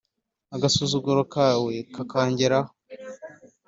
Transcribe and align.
agasuzuguro 0.55 1.21
kawe 1.33 1.73
kakangeraho; 1.95 2.71